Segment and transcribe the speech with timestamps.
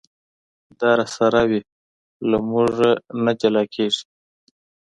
[0.79, 1.59] دا راسره وي
[2.29, 2.89] له مونږه
[3.23, 4.03] نه جلا کېږي.